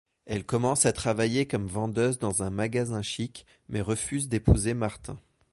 Elle 0.25 0.43
commence 0.47 0.87
à 0.87 0.93
travailler 0.93 1.45
comme 1.45 1.67
vendeuse 1.67 2.17
dans 2.17 2.41
un 2.41 2.49
magasin 2.49 3.03
chic, 3.03 3.45
mais 3.69 3.81
refuse 3.81 4.29
d'épouser 4.29 4.73
Martin. 4.73 5.19